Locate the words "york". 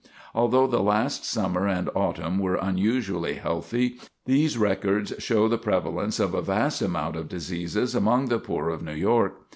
8.95-9.35